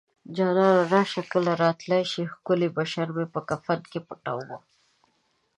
[0.35, 4.57] جانانه راشه که راتلی شې ښکلی بشر مې په کفن کې پټوينه